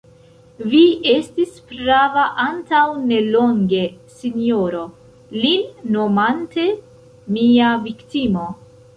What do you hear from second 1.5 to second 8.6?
prava antaŭ ne longe, sinjoro, lin nomante: mia viktimo.